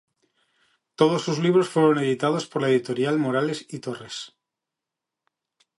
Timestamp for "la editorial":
2.63-3.19